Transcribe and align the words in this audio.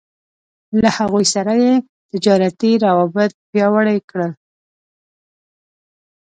له 0.81 0.89
هغوی 0.97 1.25
سره 1.33 1.53
يې 1.63 1.73
تجارتي 2.11 2.71
روابط 2.85 3.31
پياوړي 3.49 3.97
کړل. 4.09 4.31